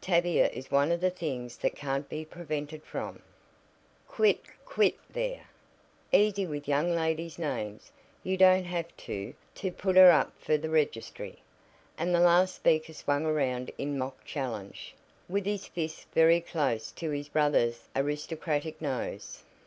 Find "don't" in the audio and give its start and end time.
8.38-8.64